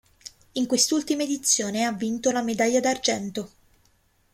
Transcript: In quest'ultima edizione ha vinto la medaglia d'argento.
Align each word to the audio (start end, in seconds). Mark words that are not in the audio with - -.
In 0.53 0.65
quest'ultima 0.65 1.21
edizione 1.21 1.85
ha 1.85 1.91
vinto 1.91 2.31
la 2.31 2.41
medaglia 2.41 2.79
d'argento. 2.79 3.51